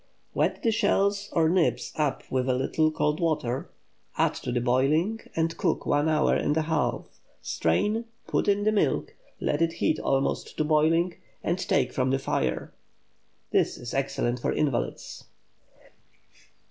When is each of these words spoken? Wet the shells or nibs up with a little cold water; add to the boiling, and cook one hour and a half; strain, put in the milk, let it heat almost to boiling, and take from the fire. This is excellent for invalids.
Wet 0.33 0.63
the 0.63 0.71
shells 0.71 1.29
or 1.31 1.47
nibs 1.47 1.91
up 1.95 2.23
with 2.31 2.49
a 2.49 2.55
little 2.55 2.89
cold 2.89 3.19
water; 3.19 3.69
add 4.17 4.33
to 4.33 4.51
the 4.51 4.59
boiling, 4.59 5.19
and 5.35 5.55
cook 5.57 5.85
one 5.85 6.09
hour 6.09 6.33
and 6.33 6.57
a 6.57 6.63
half; 6.63 7.19
strain, 7.43 8.05
put 8.25 8.47
in 8.47 8.63
the 8.63 8.71
milk, 8.71 9.13
let 9.39 9.61
it 9.61 9.73
heat 9.73 9.99
almost 9.99 10.57
to 10.57 10.63
boiling, 10.63 11.17
and 11.43 11.59
take 11.59 11.93
from 11.93 12.09
the 12.09 12.17
fire. 12.17 12.73
This 13.51 13.77
is 13.77 13.93
excellent 13.93 14.39
for 14.39 14.51
invalids. 14.51 15.25